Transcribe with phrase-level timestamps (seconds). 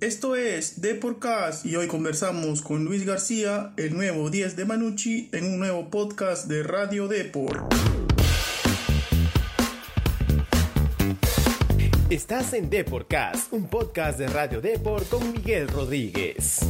[0.00, 5.46] Esto es Deporcast y hoy conversamos con Luis García, el nuevo 10 de Manucci, en
[5.46, 7.66] un nuevo podcast de Radio Depor.
[12.10, 16.60] Estás en Deporcast, un podcast de Radio Depor con Miguel Rodríguez.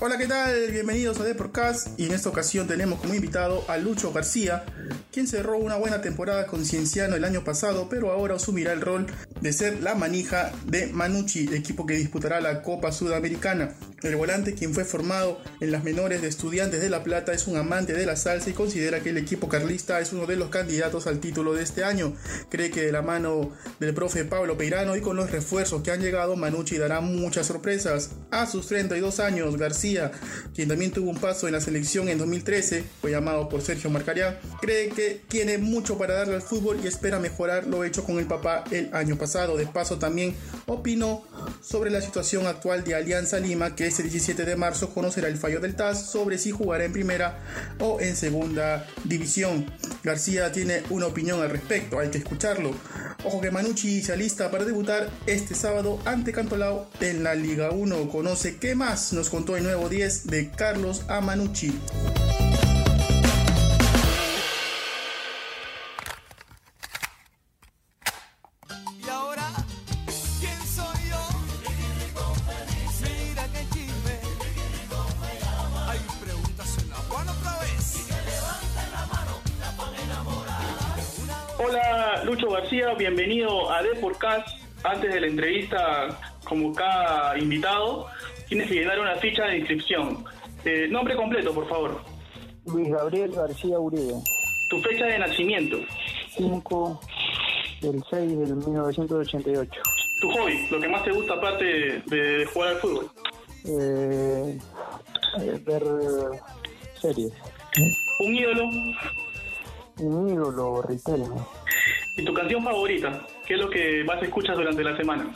[0.00, 0.70] Hola, ¿qué tal?
[0.70, 4.64] Bienvenidos a Deporcast y en esta ocasión tenemos como invitado a Lucho García,
[5.10, 9.06] quien cerró una buena temporada con Cienciano el año pasado, pero ahora asumirá el rol
[9.40, 13.74] de ser la manija de Manucci, equipo que disputará la Copa Sudamericana.
[14.02, 17.56] El volante, quien fue formado en las menores de Estudiantes de La Plata, es un
[17.56, 21.08] amante de la salsa y considera que el equipo carlista es uno de los candidatos
[21.08, 22.14] al título de este año.
[22.48, 26.00] Cree que de la mano del profe Pablo Peirano y con los refuerzos que han
[26.00, 28.10] llegado, Manucci dará muchas sorpresas.
[28.30, 29.87] A sus 32 años, García,
[30.54, 34.40] quien también tuvo un paso en la selección en 2013, fue llamado por Sergio Marcariá,
[34.60, 38.26] cree que tiene mucho para darle al fútbol y espera mejorar lo hecho con el
[38.26, 39.56] papá el año pasado.
[39.56, 40.34] De paso también
[40.66, 41.22] opinó
[41.60, 45.60] sobre la situación actual de Alianza Lima, que este 17 de marzo conocerá el fallo
[45.60, 47.38] del TAS sobre si jugará en primera
[47.78, 49.66] o en segunda división.
[50.02, 52.72] García tiene una opinión al respecto, hay que escucharlo.
[53.24, 58.08] Ojo que Manucci se alista para debutar este sábado ante Cantolao en la Liga 1.
[58.08, 61.72] Conoce qué más nos contó el nuevo 10 de Carlos Amanucci.
[82.60, 84.48] García, bienvenido a Deporcast.
[84.82, 86.08] Antes de la entrevista,
[86.42, 88.08] como cada invitado,
[88.48, 90.24] tienes que llenar una ficha de inscripción.
[90.64, 92.02] Eh, nombre completo, por favor.
[92.66, 94.14] Luis Gabriel García Uribe.
[94.70, 95.76] Tu fecha de nacimiento.
[96.36, 97.00] 5
[97.80, 99.70] del 6 del 1988.
[100.20, 103.10] Tu hobby, lo que más te gusta aparte de, de jugar al fútbol.
[103.66, 104.58] Eh,
[105.42, 105.84] eh, ver
[107.00, 107.32] series.
[108.18, 108.64] Un ídolo
[110.00, 111.36] Un ídolo, Riquelme.
[112.18, 113.20] Y tu canción favorita.
[113.46, 115.34] ¿Qué es lo que más escuchas durante la semana?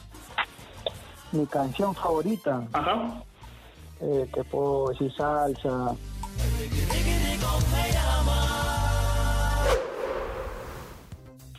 [1.30, 3.22] Mi canción favorita, Ajá.
[4.00, 5.94] eh, te puedo decir salsa.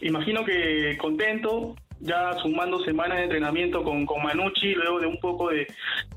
[0.01, 5.50] Imagino que contento, ya sumando semanas de entrenamiento con, con Manucci, luego de un poco
[5.50, 5.66] de,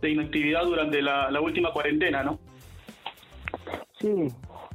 [0.02, 2.40] de inactividad durante la, la última cuarentena, ¿no?
[4.00, 4.28] Sí,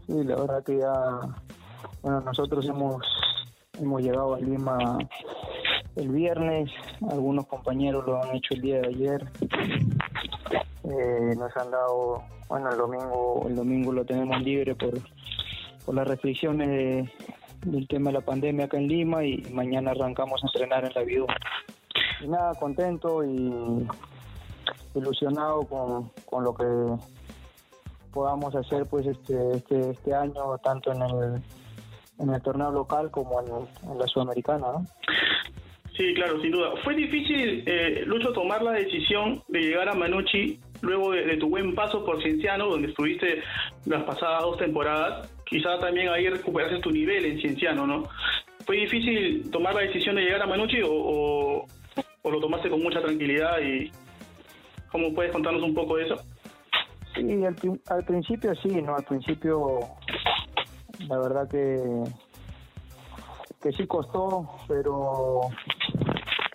[0.08, 1.20] sí, la verdad que ya,
[2.02, 3.06] bueno, nosotros hemos,
[3.82, 4.98] hemos llegado a Lima
[5.96, 6.70] el viernes,
[7.10, 9.32] algunos compañeros lo han hecho el día de ayer,
[10.84, 14.94] Eh, nos han dado, bueno, el domingo, el domingo lo tenemos libre por,
[15.86, 17.10] por las restricciones de-
[17.66, 21.04] del tema de la pandemia acá en Lima y mañana arrancamos a entrenar en la
[21.04, 21.28] Vidu.
[22.22, 23.88] Y nada, contento y
[24.96, 26.66] ilusionado con, con lo que
[28.12, 31.42] podamos hacer pues este este, este año tanto en el
[32.22, 34.86] en el torneo local como en, en la sudamericana ¿no?
[35.98, 36.72] Sí, claro, sin duda.
[36.84, 41.50] ¿Fue difícil, eh, Lucho, tomar la decisión de llegar a Manucci luego de, de tu
[41.50, 43.44] buen paso por Cienciano, donde estuviste
[43.86, 45.30] las pasadas dos temporadas?
[45.46, 48.06] Quizá también ahí recuperaste tu nivel en Cienciano, ¿no?
[48.66, 51.68] ¿Fue difícil tomar la decisión de llegar a Manucci o, o,
[52.22, 53.60] o lo tomaste con mucha tranquilidad?
[53.60, 53.92] y
[54.92, 56.16] ¿Cómo puedes contarnos un poco de eso?
[57.14, 57.56] Sí, al,
[57.90, 58.96] al principio sí, ¿no?
[58.96, 59.80] Al principio
[61.08, 62.04] la verdad que
[63.62, 65.42] que sí costó, pero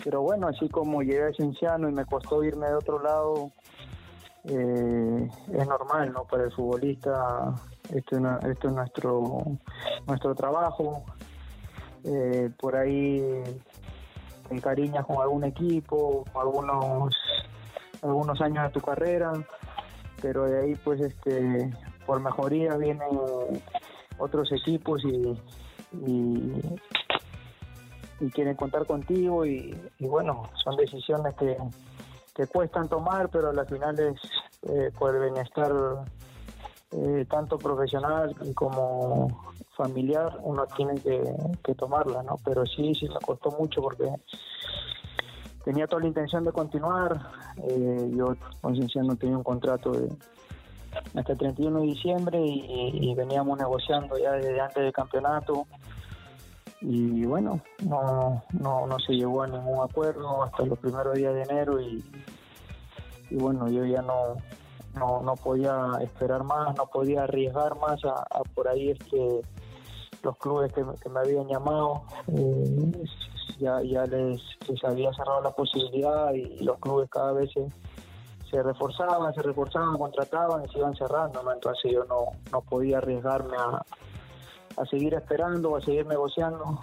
[0.03, 3.51] pero bueno, así como llegué a Cienciano y me costó irme de otro lado,
[4.45, 6.25] eh, es normal, ¿no?
[6.25, 7.55] Para el futbolista
[7.95, 8.17] esto
[8.49, 9.43] esto es nuestro
[10.07, 11.05] nuestro trabajo.
[12.05, 13.43] Eh, por ahí
[14.49, 17.17] te encariñas con algún equipo, con algunos
[18.03, 19.33] algunos años de tu carrera
[20.23, 21.71] pero de ahí pues este
[22.07, 23.09] por mejoría vienen
[24.19, 25.37] otros equipos y,
[25.93, 26.63] y,
[28.33, 31.57] quieren contar contigo y, bueno son decisiones que,
[32.35, 34.21] que cuestan tomar pero a la final es
[34.63, 35.73] eh, por el bienestar
[36.93, 41.23] eh, tanto profesional como familiar uno tiene que,
[41.63, 44.11] que tomarla no pero sí sí me costó mucho porque
[45.67, 47.21] tenía toda la intención de continuar.
[47.57, 50.09] Eh, yo con Cienciano tenía un contrato de
[51.15, 55.67] hasta el 31 de diciembre y, veníamos negociando ya desde antes del campeonato.
[56.81, 61.43] Y bueno, no, no, no se llegó a ningún acuerdo hasta los primeros días de
[61.43, 62.05] enero y,
[63.31, 64.37] y bueno, yo ya no,
[64.95, 69.41] no, no podía esperar más, no podía arriesgar más a, por ahí este
[70.23, 72.03] los clubes que, que me habían llamado.
[72.29, 73.05] Eh,
[73.59, 74.41] ya, ya les,
[74.85, 77.67] había cerrado la posibilidad y los clubes cada vez se,
[78.57, 81.53] se reforzaban, se reforzaban, contrataban y se iban cerrando, ¿no?
[81.53, 83.83] Entonces yo no, no podía arriesgarme a,
[84.81, 86.81] a seguir esperando, a seguir negociando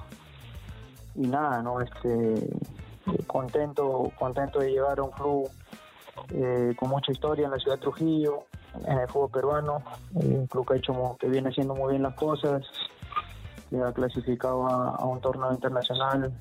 [1.16, 1.81] y nada, ¿no?
[1.81, 2.48] Este,
[3.25, 5.50] contento, contento de llegar a un club
[6.30, 8.44] eh, con mucha historia en la ciudad de Trujillo,
[8.86, 9.84] en el fútbol peruano,
[10.22, 12.62] eh, un club que, ha hecho, que viene haciendo muy bien las cosas,
[13.72, 16.31] que ha clasificado a, un torneo internacional.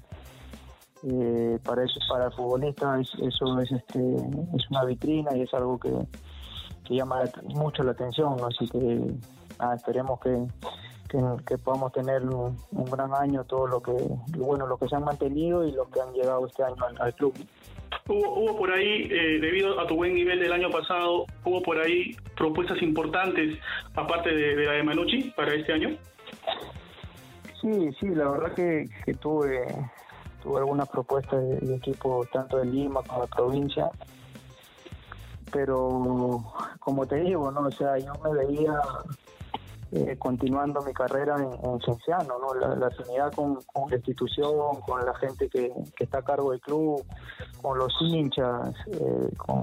[1.05, 3.99] Eh, para eso para el futbolista eso es este
[4.55, 5.91] es una vitrina y es algo que,
[6.89, 9.15] llama mucho la atención así que
[9.75, 10.47] esperemos que,
[11.47, 12.57] que, podamos tener un,
[12.91, 13.93] gran año todo lo que
[14.37, 17.35] bueno lo que se han mantenido y los que han llegado este año al club
[18.09, 22.17] Hubo, por ahí, eh, debido a tu buen nivel del año pasado, hubo por ahí
[22.37, 23.59] propuestas importantes,
[23.95, 25.97] aparte de, la de Manucci, para este año.
[27.61, 28.89] Sí, sí, la verdad que,
[29.21, 29.67] tuve,
[30.43, 33.91] tuve algunas propuestas de, equipo tanto de Lima como de provincia,
[35.51, 36.45] pero
[36.81, 38.81] como te digo, no, o sea, yo me veía
[39.93, 41.79] eh, continuando mi carrera en, en
[42.29, 42.55] ¿no?
[42.55, 43.59] La, afinidad con,
[43.89, 47.05] la institución, con la gente que, está a cargo del club,
[47.61, 49.63] con los hinchas, eh, con,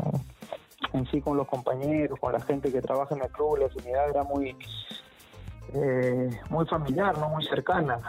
[0.93, 4.09] en sí con los compañeros, con la gente que trabaja en el club, la afinidad
[4.09, 4.55] era muy
[5.73, 7.99] eh, muy familiar, no muy cercana.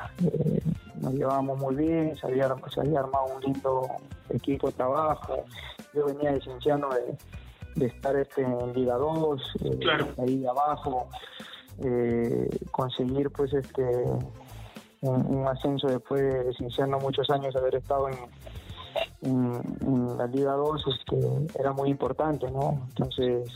[1.00, 3.82] Nos llevábamos muy bien, se había, armado un lindo
[4.28, 5.44] equipo de trabajo.
[5.94, 6.88] Yo venía de Cienciano
[7.76, 9.42] de, estar este en Liga 2,
[10.18, 11.08] ahí abajo
[11.82, 14.04] eh, conseguir pues este
[15.02, 18.16] un, ascenso después de Cinciano muchos años haber estado en,
[19.22, 22.86] en, la Liga 2 este, era muy importante, ¿no?
[22.88, 23.50] Entonces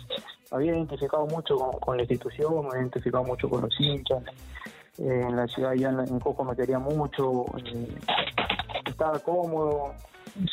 [0.51, 4.23] había identificado mucho con, la institución, me había identificado mucho con los hinchas.
[4.99, 7.99] En la ciudad ya en, Coco me quería mucho, eh,
[8.87, 9.93] estaba cómodo,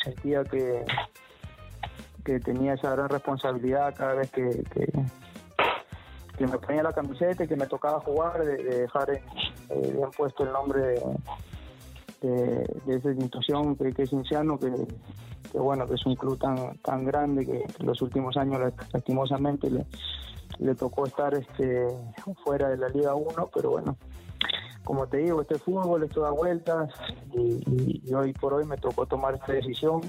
[0.02, 0.84] sentía que,
[2.24, 4.64] que tenía esa gran responsabilidad cada vez que,
[6.36, 9.22] que me ponía la camiseta y que me tocaba jugar, de, dejar eh,
[9.68, 10.80] bien puesto el nombre
[12.20, 14.70] de, de, esa institución que, es Cinciano, que,
[15.58, 19.86] bueno, que es un club tan tan grande que en los últimos años lastimosamente le,
[20.58, 21.86] le tocó estar este
[22.44, 23.96] fuera de la Liga 1, pero bueno,
[24.84, 26.90] como te digo, este fútbol, esto da vueltas
[27.32, 30.00] y, hoy por hoy me tocó tomar esta decisión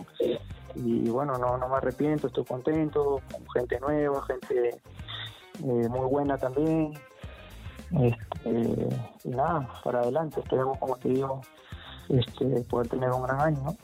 [0.76, 4.82] y bueno, no, no me arrepiento, estoy contento, con gente nueva, gente
[5.60, 6.94] eh, muy buena también.
[8.02, 8.90] Este,
[9.24, 11.42] y nada, para adelante, esperemos, como te digo,
[12.10, 13.76] este, poder tener un gran año.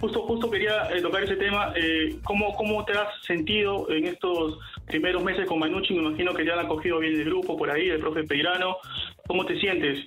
[0.00, 1.72] Justo, justo quería eh, tocar ese tema.
[1.76, 5.94] Eh, ¿cómo, ¿Cómo te has sentido en estos primeros meses con Manucci?
[5.94, 8.76] Me imagino que ya han acogido bien el grupo por ahí, el profe Peirano.
[9.26, 9.98] ¿Cómo te sientes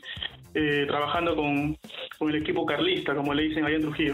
[0.54, 1.78] eh, trabajando con,
[2.19, 4.14] con, el equipo carlista, como le dicen allá en Trujillo?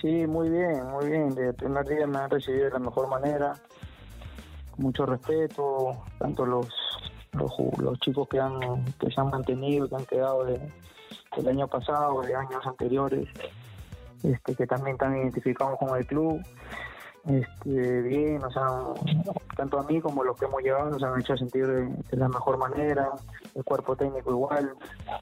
[0.00, 1.34] Sí, muy bien, muy bien.
[1.34, 3.54] De primer día me han recibido de la mejor manera
[4.76, 6.68] mucho respeto, tanto los,
[7.32, 10.60] los, chicos que, han, que se han mantenido, que han quedado de,
[11.36, 13.28] del año pasado, de años anteriores,
[14.22, 16.40] este, que también están identificados con el club.
[17.28, 18.68] Este, bien, o sea,
[19.56, 22.56] tanto a mí como los que hemos llegado nos han hecho sentir de, la mejor
[22.56, 23.10] manera,
[23.54, 24.74] el cuerpo técnico igual,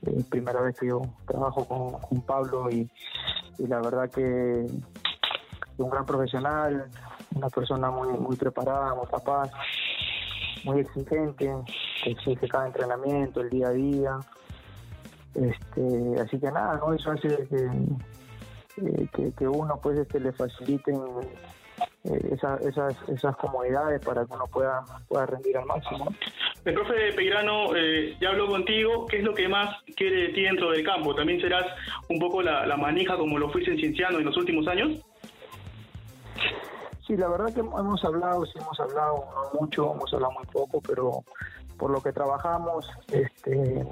[0.07, 2.91] eh, primera vez que yo trabajo con, Pablo y,
[3.59, 4.67] y, la verdad que
[5.79, 6.91] un gran profesional,
[7.35, 9.51] una persona muy muy preparada, muy capaz,
[10.65, 11.51] muy exigente,
[12.03, 14.19] que exige cada entrenamiento, el día a día.
[15.35, 16.93] Este, así que nada, ¿no?
[16.93, 17.71] Eso hace que,
[18.77, 21.01] eh, que, uno pues este, le faciliten
[22.05, 26.07] eh, esas, esas comodidades para que uno pueda, pueda rendir al máximo.
[26.65, 30.43] El profe Peirano eh, ya habló contigo, ¿qué es lo que más quiere de ti
[30.43, 31.15] dentro del campo?
[31.15, 31.67] ¿También serás
[32.09, 35.01] un poco la, la manija como lo fuiste en Cienciano en los últimos años?
[37.07, 39.27] Sí, la verdad que hemos hablado, sí hemos hablado
[39.59, 41.23] mucho, hemos hablado muy poco, pero
[41.77, 43.85] por lo que trabajamos este,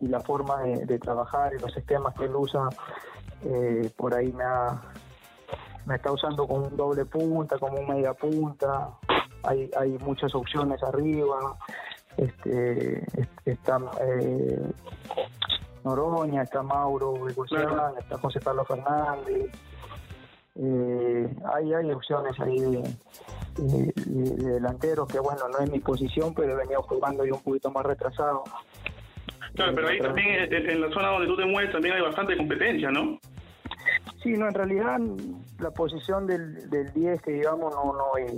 [0.00, 2.68] y la forma de, trabajar y los sistemas que él usa,
[3.44, 4.82] eh, por ahí me, ha,
[5.88, 8.90] me está usando como un doble punta, como un media punta,
[9.42, 11.56] hay, hay muchas opciones arriba,
[12.18, 13.02] este,
[13.46, 14.70] está eh,
[15.84, 19.50] Noroña, está Mauro está José Carlos Fernández,
[20.56, 22.60] eh, hay, hay opciones ahí
[23.56, 27.70] de, delanteros que bueno, no es mi posición, pero he venido jugando yo un poquito
[27.70, 28.44] más retrasado.
[29.54, 32.90] Claro, pero ahí también en la zona donde tú te mueves también hay bastante competencia,
[32.90, 33.18] ¿no?
[34.22, 35.00] Sí, no, en realidad
[35.58, 38.32] la posición del, del 10 que digamos no, no es,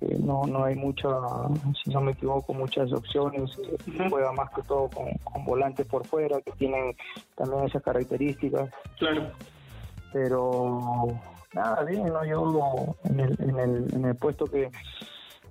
[0.00, 1.08] que no, no hay mucha,
[1.82, 3.56] si no me equivoco, muchas opciones.
[4.10, 6.96] Juega más que todo con, con volantes por fuera que tienen
[7.36, 8.70] también esas características.
[8.98, 9.30] Claro.
[10.12, 11.08] Pero
[11.52, 12.24] nada, bien, ¿no?
[12.24, 14.70] Yo en el, en el, en el puesto que,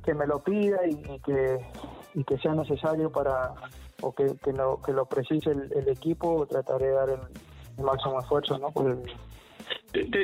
[0.03, 1.59] que me lo pida y, que,
[2.13, 3.53] y que sea necesario para
[4.01, 8.57] o que, que, lo, que lo precise el, equipo, trataré de dar el, máximo esfuerzo
[8.59, 8.69] ¿no?
[8.71, 9.03] por el,
[9.93, 10.23] ¿Te, te,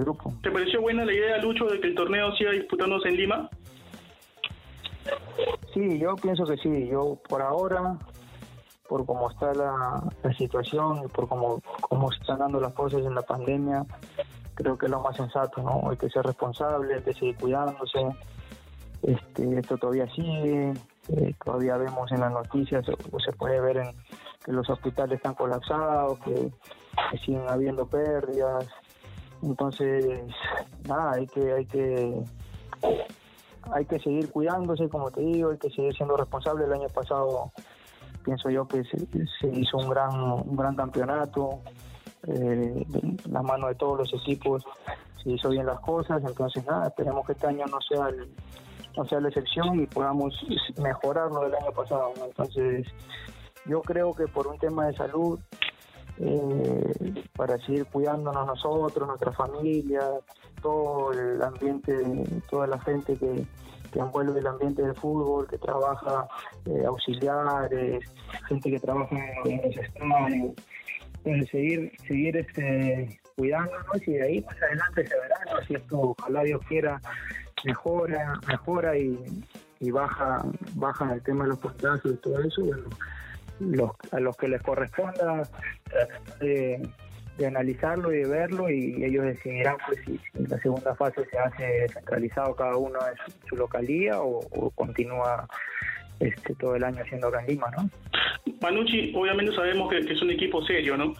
[0.00, 0.34] grupo.
[0.42, 3.48] ¿Te pareció buena la idea, Lucho, de que el torneo siga disputándose en Lima?
[5.72, 6.88] Sí, yo pienso que sí.
[6.88, 7.96] Yo por ahora,
[8.88, 13.02] por cómo está la, la situación y por cómo, cómo se están dando las cosas
[13.02, 13.84] en la pandemia,
[14.54, 15.88] creo que es lo más sensato, ¿no?
[15.88, 18.00] Hay que ser responsable, hay que seguir cuidándose.
[19.02, 20.72] Este, esto todavía sigue,
[21.10, 23.94] eh, todavía vemos en las noticias o, se puede ver en
[24.44, 26.50] que los hospitales están colapsados, que,
[27.24, 28.66] siguen habiendo pérdidas.
[29.42, 30.22] Entonces,
[30.88, 32.24] nada, hay que, hay que
[33.72, 36.64] hay que seguir cuidándose, como te digo, hay que seguir siendo responsable.
[36.64, 37.52] El año pasado
[38.24, 41.60] pienso yo que se, hizo un gran, un gran campeonato,
[42.26, 42.84] eh,
[43.30, 44.64] la mano de todos los equipos
[45.22, 48.08] se hizo bien las cosas, entonces nada, esperemos que este año no sea
[48.96, 50.34] no sea la excepción y podamos
[50.82, 52.12] mejorar lo del año pasado.
[52.24, 52.86] Entonces,
[53.66, 55.38] yo creo que por un tema de salud,
[56.18, 60.02] eh, para seguir cuidándonos nosotros, nuestra familia,
[60.62, 61.94] todo el ambiente,
[62.50, 63.46] toda la gente que,
[63.94, 66.28] envuelve el ambiente del fútbol, que trabaja
[66.66, 68.04] eh, auxiliares,
[68.46, 70.52] gente que trabaja en los estadios,
[71.50, 76.60] seguir, seguir este, cuidándonos y de ahí más adelante se verá, si esto ojalá Dios
[76.68, 77.00] quiera
[77.64, 79.18] mejora, mejora y,
[79.80, 80.44] y baja,
[80.74, 82.88] baja el tema de los postazos y todo eso, bueno,
[83.60, 85.48] los, a los que les corresponda
[86.40, 86.88] de,
[87.46, 91.88] analizarlo y de verlo y ellos decidirán pues si, en la segunda fase se hace
[91.92, 95.46] centralizado cada uno en su, localía o, continúa
[96.18, 97.90] este todo el año haciendo acá en Lima, ¿no?
[99.14, 101.12] Obviamente sabemos que, que es un equipo serio, ¿no?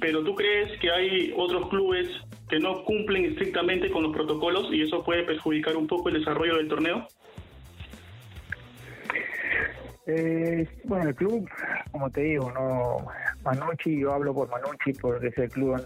[0.00, 2.08] Pero ¿tú crees que hay otros clubes
[2.48, 6.56] que no cumplen estrictamente con los protocolos y eso puede perjudicar un poco el desarrollo
[6.56, 7.06] del torneo?
[10.06, 11.48] Eh, bueno, el club,
[11.90, 13.06] como te digo, no
[13.42, 15.84] Manucci, yo hablo por Manucci porque es el club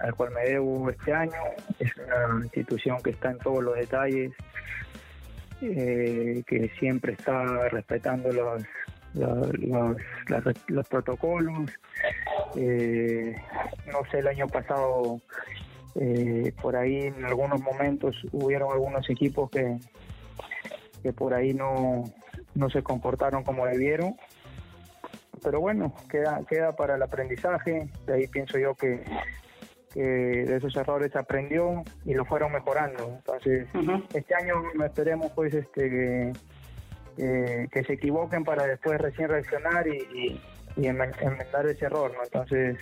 [0.00, 1.32] al cual me debo este año,
[1.78, 4.32] es una institución que está en todos los detalles,
[5.60, 8.64] eh, que siempre está respetando los,
[9.14, 9.96] los,
[10.66, 11.70] los, protocolos.
[12.56, 13.36] Eh,
[13.86, 15.20] no sé, el año pasado
[15.94, 19.78] eh, por ahí en algunos momentos hubieron algunos equipos que,
[21.02, 22.04] que por ahí no,
[22.54, 24.16] no se comportaron como debieron.
[25.42, 27.88] Pero bueno, queda, queda para el aprendizaje.
[28.06, 29.02] De ahí pienso yo que,
[29.94, 33.16] de esos errores se aprendió y lo fueron mejorando.
[33.16, 33.68] Entonces,
[34.14, 34.54] este año
[34.84, 36.32] esperemos pues este
[37.16, 40.40] que se equivoquen para después recién reaccionar y,
[40.76, 42.24] y, enmendar ese error, ¿no?
[42.24, 42.78] Entonces,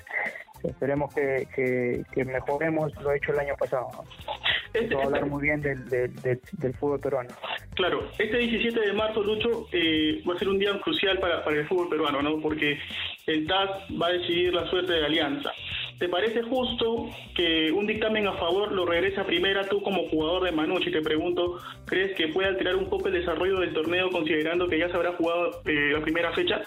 [0.65, 3.89] esperemos que, que, mejoremos lo hecho el año pasado.
[4.73, 7.31] Este, a hablar este muy bien del, del, fútbol peruano.
[7.75, 11.57] Claro, este 17 de marzo, Lucho, eh, va a ser un día crucial para, para
[11.57, 12.41] el fútbol peruano, ¿no?
[12.41, 12.79] Porque
[13.27, 15.53] el TAS va a decidir la suerte de Alianza.
[16.01, 20.45] ¿Te parece justo que un dictamen a favor lo regrese a primera tú como jugador
[20.45, 20.91] de Manucci?
[20.91, 24.89] Te pregunto, ¿crees que puede alterar un poco el desarrollo del torneo considerando que ya
[24.89, 26.63] se habrá jugado eh, la primera fecha?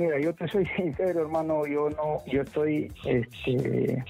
[0.00, 4.02] Mira, yo te soy sincero, hermano, yo no, yo estoy, este,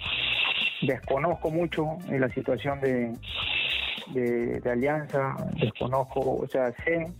[0.82, 3.12] desconozco mucho en la situación de,
[4.12, 7.12] de, Alianza, desconozco, o sea, sé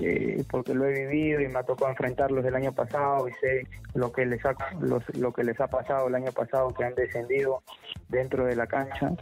[0.00, 3.68] eh, porque lo he vivido y me ha tocado enfrentarlos el año pasado y sé
[3.94, 7.62] lo que les ha lo que les ha pasado el año pasado que han descendido
[8.08, 9.12] dentro de la cancha.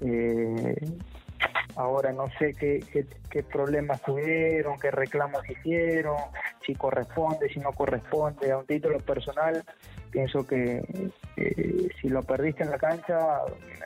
[0.00, 0.76] Eh,
[1.76, 2.80] ahora no sé qué,
[3.30, 6.16] qué, problemas tuvieron qué reclamos hicieron
[6.64, 9.64] si corresponde si no corresponde a un título personal
[10.10, 10.82] pienso que
[12.00, 13.40] si lo perdiste en la cancha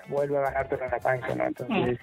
[0.09, 1.99] vuelve a ganártelo en la cancha no entonces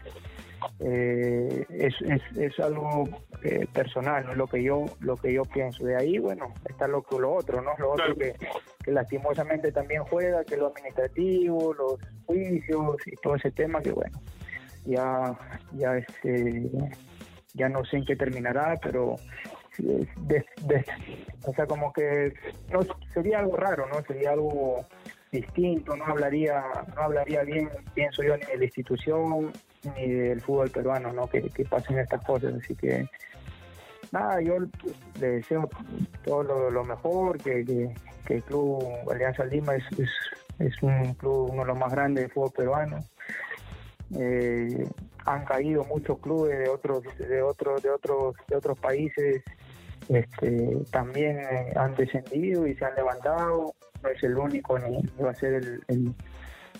[0.79, 3.07] eh, es, es, es, algo
[3.43, 4.35] eh, personal, ¿no?
[4.35, 5.85] lo que yo lo que yo pienso.
[5.85, 7.71] De ahí, bueno, está lo, lo otro, ¿no?
[7.77, 8.35] Lo otro que,
[8.85, 14.19] lastimosamente también juega, que lo administrativo, los juicios y todo ese tema que, bueno,
[14.85, 15.37] ya,
[15.73, 16.71] ya, este,
[17.53, 19.15] ya no sé en qué terminará, pero
[21.45, 22.33] o sea, como que
[23.13, 24.03] sería algo raro, ¿no?
[24.05, 24.85] Sería algo
[25.31, 26.63] distinto, no hablaría,
[26.95, 29.51] no hablaría bien, pienso yo, ni de la institución,
[29.95, 31.27] ni del fútbol peruano, ¿no?
[31.27, 32.53] Que, pasen estas cosas.
[32.55, 33.09] Así que,
[34.11, 34.59] nada, yo
[35.19, 35.69] le deseo
[36.23, 37.65] todo lo, mejor, que,
[38.25, 39.83] que, el club Alianza Lima es,
[40.59, 42.99] es, un club uno de los más grandes del fútbol peruano.
[44.17, 44.87] Eh,
[45.25, 49.43] han caído muchos clubes de otros de otros de otros de otros países
[50.09, 53.73] este, también eh, han descendido y se han levantado.
[54.01, 55.53] No es el único ni, va a ser
[55.87, 56.13] el,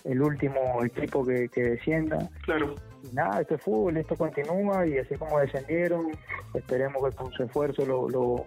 [0.04, 2.28] el, último equipo que, que, descienda.
[2.42, 2.74] Claro.
[3.02, 6.12] Y nada este fútbol esto continúa y así como descendieron
[6.52, 8.46] esperemos que con su esfuerzo lo, lo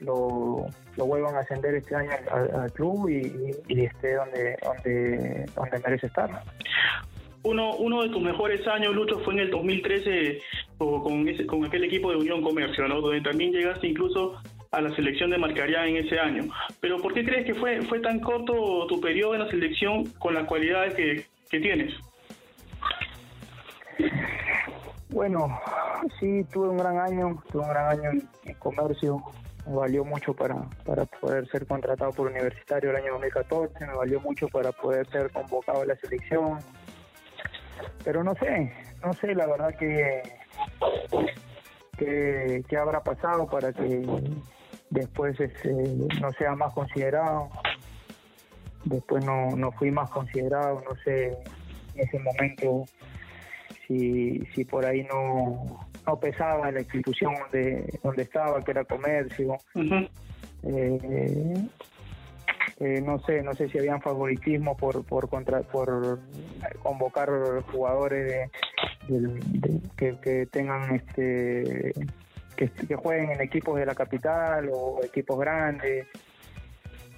[0.00, 0.66] lo,
[0.96, 6.42] vuelvan a ascender este año al, club y, y, esté donde, donde, donde merece estar
[7.48, 10.40] uno, uno de tus mejores años, Lucho, fue en el 2013
[10.76, 13.00] con, ese, con aquel equipo de Unión Comercio, ¿no?
[13.00, 14.40] donde también llegaste incluso
[14.70, 16.44] a la selección de Marcaría en ese año.
[16.80, 20.34] Pero ¿por qué crees que fue, fue tan corto tu periodo en la selección con
[20.34, 21.26] las cualidades que,
[21.58, 21.94] tienes?
[25.08, 25.58] Bueno,
[26.20, 28.10] sí, tuve un gran año, tuve un gran año
[28.44, 29.22] en, comercio,
[29.66, 34.20] me valió mucho para, para poder ser contratado por Universitario el año 2014, me valió
[34.20, 36.58] mucho para poder ser convocado a la selección,
[38.04, 38.72] pero no sé,
[39.04, 40.22] no sé la verdad que,
[41.96, 44.06] que, habrá pasado para que
[44.90, 45.72] después este,
[46.20, 47.50] no sea más considerado.
[48.84, 51.36] Después no, no fui más considerado, no sé
[51.94, 52.84] en ese momento
[53.86, 58.84] si, si por ahí no, no pesaba en la institución donde, donde estaba, que era
[58.84, 59.56] comercio.
[60.62, 61.68] Eh,
[62.80, 66.20] no sé, no sé si habían favoritismo por por contra, por
[66.82, 67.28] convocar
[67.72, 68.50] jugadores
[69.96, 71.92] que, tengan este
[72.56, 76.06] que, jueguen en equipos de la capital o equipos grandes.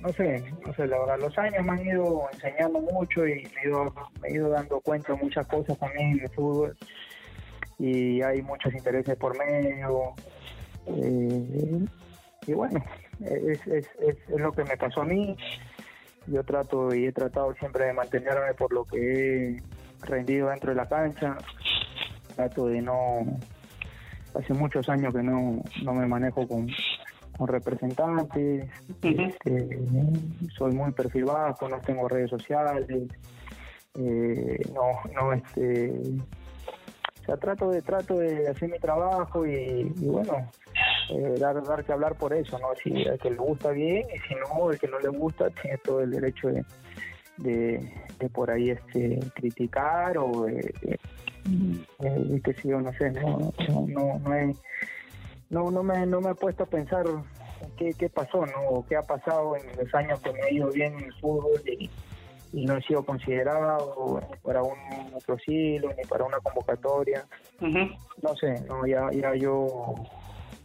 [0.01, 3.63] No sé, no sé, la verdad, los años me han ido enseñando mucho y me
[3.63, 6.75] he ido, me he ido dando cuenta de muchas cosas también el fútbol
[7.79, 10.15] y hay muchos intereses por medio.
[10.87, 11.85] Eh,
[12.47, 12.83] y bueno,
[13.25, 15.37] es, es, es, lo que me pasó a mí.
[16.27, 19.63] Yo trato y he tratado siempre de mantenerme por lo que he
[20.03, 21.37] rendido dentro de la cancha.
[22.35, 23.21] Trato de no...
[24.35, 26.69] Hace muchos años que no, no me manejo con,
[27.37, 28.69] con representantes.
[29.03, 29.81] Este,
[30.57, 32.87] soy muy perfil bajo, no tengo redes sociales.
[33.95, 35.91] Eh, no, no, este...
[37.23, 40.49] O sea, trato de, trato de hacer mi trabajo y bueno,
[41.11, 42.69] eh, dar, dar que hablar por eso, ¿no?
[42.83, 45.79] Si al que le gusta bien y si no, el que no le gusta tiene
[45.79, 46.65] todo el derecho de,
[47.37, 50.73] de, por ahí este criticar o de,
[52.45, 54.21] que si yo no sé, no, no, no,
[55.51, 57.05] no, no, me, no me he puesto a pensar
[57.77, 58.69] qué, qué pasó, ¿no?
[58.69, 61.61] O qué ha pasado en los años que me he ido bien en el fútbol
[61.67, 61.91] y,
[62.53, 64.77] no he sido considerado ni para un
[65.15, 67.25] otro siglo ni para una convocatoria.
[67.61, 69.95] No sé, no ya, ya yo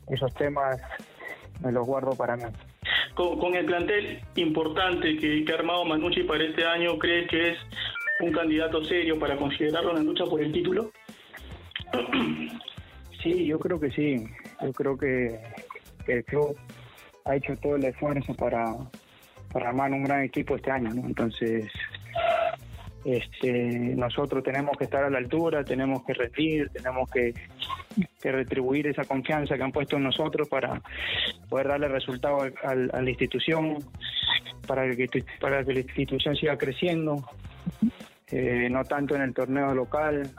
[0.10, 0.80] esos temas
[1.64, 2.44] me los guardo para mí.
[3.16, 7.58] Con, el plantel importante que, ha armado Manucci para este año, ¿crees que es
[8.20, 10.92] un candidato serio para considerarlo en la lucha por el título?
[13.24, 14.24] Sí, yo creo que sí.
[14.62, 15.40] Yo creo que,
[16.06, 16.56] el club
[17.24, 18.76] ha hecho todo el esfuerzo para,
[19.52, 21.08] para armar un gran equipo este año, ¿no?
[21.08, 21.66] Entonces,
[23.04, 27.34] este, nosotros tenemos que estar a la altura, tenemos que rendir, tenemos que,
[28.22, 30.82] que retribuir esa confianza que han puesto en nosotros para
[31.50, 33.78] poder darle resultado a, la institución,
[34.68, 35.08] para que,
[35.40, 37.24] para que la institución siga creciendo,
[38.32, 40.30] eh, no tanto en el torneo local,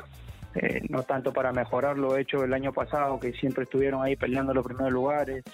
[0.54, 4.52] eh, no tanto para mejorar lo hecho el año pasado, que siempre estuvieron ahí peleando
[4.52, 5.44] los primeros lugares,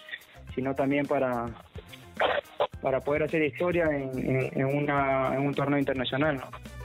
[0.55, 1.47] sino también para
[2.81, 6.37] para poder hacer historia en, en, una, en un torneo internacional.
[6.37, 6.82] ¿no?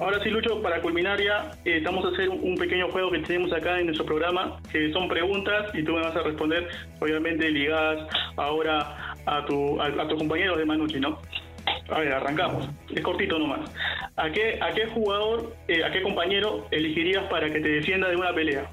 [0.00, 3.52] Ahora sí, Lucho, para culminar ya, eh, vamos a hacer un, pequeño juego que tenemos
[3.52, 6.68] acá en nuestro programa, que son preguntas y tú me vas a responder,
[7.00, 11.18] obviamente ligadas ahora a tu, a, tu compañero de Manucci, ¿no?
[11.90, 12.66] A ver, arrancamos.
[12.94, 13.70] Es cortito nomás.
[14.16, 18.16] ¿A qué, a qué jugador, eh, a qué compañero elegirías para que te defienda de
[18.16, 18.70] una pelea?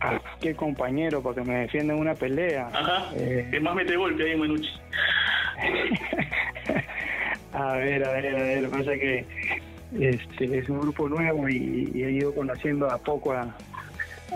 [0.00, 2.68] ¿A qué compañero para que me defienda en una pelea?
[2.72, 3.10] Ajá.
[3.14, 3.46] Eh...
[3.50, 4.70] Que más mete golpe ahí Manucci.
[7.52, 9.26] A ver, a ver, a ver, pasa que
[9.98, 13.54] este, es un grupo nuevo y, he ido conociendo a poco a,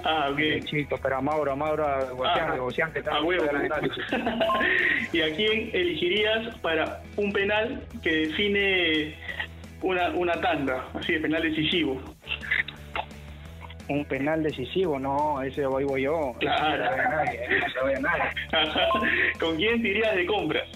[0.05, 0.65] Ah, ok.
[0.65, 3.45] Chicos, pero a Mauro, a Mauro, a está huevo.
[5.13, 9.15] ¿Y a quién elegirías para un penal que define
[9.83, 12.01] una, una tanda, así de penal decisivo?
[13.89, 16.35] Un penal decisivo, no, ese voy, voy yo.
[16.41, 16.85] Claro.
[16.85, 19.33] No se nadie, no se voy a nadie.
[19.41, 20.69] ¿Con quién te irías de compras?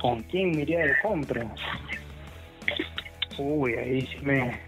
[0.00, 1.46] ¿Con quién me iría de compras?
[3.38, 4.58] Uy, ahí sí me.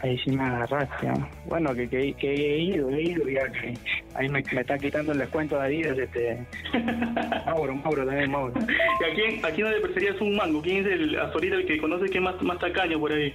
[0.00, 1.08] Ahí sí me agarraste.
[1.46, 3.74] Bueno, que, que, he ido, he ido ya que
[4.14, 6.38] ahí me, me está quitando el descuento de Adidas, este,
[7.46, 8.54] Mauro, Mauro también, Mauro.
[8.60, 10.62] ¿Y a quién, a quién no le preferirías un mango?
[10.62, 13.34] ¿Quién es el, hasta ahorita el que conoce que es más, más tacaño por ahí?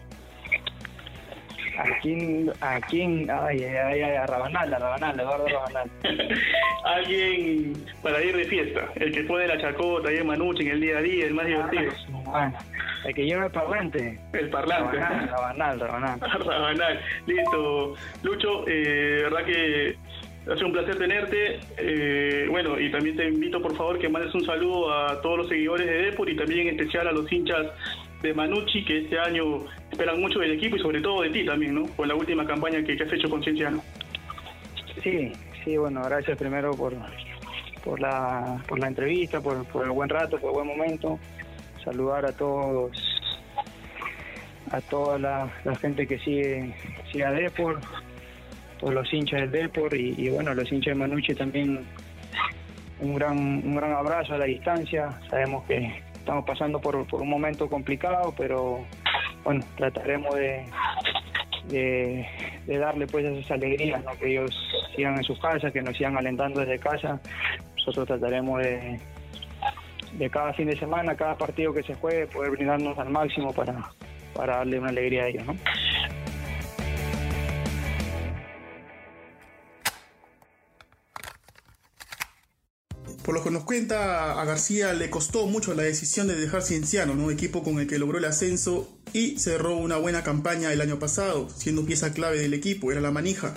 [1.78, 2.52] ¿A quién?
[2.62, 3.30] ¿A quién?
[3.30, 5.90] Ay, ay, ay, a Rabanal, a Rabanal, Eduardo Rabanal.
[6.86, 10.82] Alguien para ir de fiesta, el que pone la chacota y el manuche en el
[10.82, 11.92] día a día, el más divertido.
[12.26, 12.54] Bueno,
[13.06, 14.20] el que lleva el parlante.
[14.34, 14.98] El parlante.
[14.98, 16.20] Rabanal, Rabanal.
[16.20, 17.02] Rabanal.
[17.26, 17.96] Listo.
[18.22, 19.96] Lucho, eh, verdad que
[20.52, 21.60] ha sido un placer tenerte.
[21.78, 25.50] Eh, bueno, y también te invito, por favor, que mandes un saludo a todos los
[25.50, 27.68] seguidores de Depor y también en especial a los hinchas
[28.22, 31.76] de Manucci, que este año esperan mucho del equipo y sobre todo de ti también,
[31.76, 31.88] ¿no?
[31.96, 33.82] Con la última campaña que, has hecho con Cienciano.
[35.02, 35.32] Sí,
[35.64, 36.94] sí, bueno, gracias primero por,
[37.84, 41.20] por, la, por la entrevista, por, por el buen rato, por el buen momento.
[41.84, 42.92] Saludar a todos,
[44.72, 45.50] a toda la,
[45.82, 46.74] gente que sigue,
[47.12, 47.80] sigue a Depor,
[48.92, 51.86] los hinchas del Depor y, bueno, los hinchas de Manucci también
[53.00, 55.10] un gran, un gran abrazo a la distancia.
[55.30, 58.86] Sabemos que estamos pasando por, un momento complicado, pero
[59.44, 60.66] bueno, trataremos de,
[61.68, 64.12] de, darle pues esas alegrías, ¿no?
[64.18, 64.58] que ellos
[64.96, 67.20] sigan en sus casas, que nos sigan alentando desde casa.
[67.76, 69.00] Nosotros trataremos de,
[70.14, 73.76] de cada fin de semana, cada partido que se juegue, poder brindarnos al máximo para,
[74.34, 75.46] para darle una alegría a ellos.
[75.46, 75.56] ¿no?
[83.54, 87.80] Nos cuenta, a García le costó mucho la decisión de dejar Cienciano, un equipo con
[87.80, 92.12] el que logró el ascenso y cerró una buena campaña el año pasado, siendo pieza
[92.14, 93.54] clave del equipo, era la manija.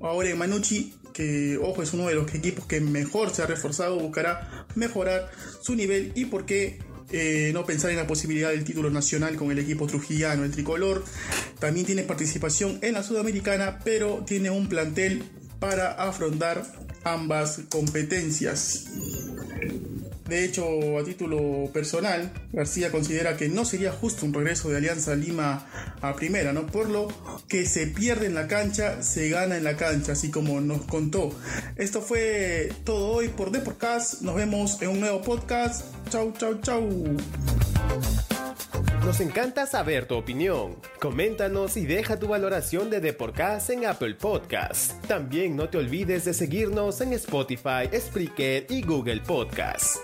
[0.00, 3.98] Ahora en Manucci, que ojo es uno de los equipos que mejor se ha reforzado,
[3.98, 5.30] buscará mejorar
[5.60, 6.78] su nivel y por qué
[7.10, 11.04] eh, no pensar en la posibilidad del título nacional con el equipo trujillano, el tricolor.
[11.58, 15.24] También tiene participación en la sudamericana, pero tiene un plantel
[15.58, 16.64] para afrontar
[17.04, 18.86] ambas competencias.
[20.28, 25.14] De hecho, a título personal, García considera que no sería justo un regreso de Alianza
[25.14, 25.66] Lima
[26.02, 26.66] a primera, ¿no?
[26.66, 27.08] Por lo
[27.48, 31.30] que se pierde en la cancha, se gana en la cancha, así como nos contó.
[31.76, 34.20] Esto fue todo hoy por The Podcast.
[34.20, 35.86] Nos vemos en un nuevo podcast.
[36.10, 37.16] Chau, chau, chau.
[39.06, 40.76] Nos encanta saber tu opinión.
[41.00, 44.94] Coméntanos y deja tu valoración de Deporcast en Apple Podcasts.
[45.08, 49.98] También no te olvides de seguirnos en Spotify, Spreaker y Google Podcasts.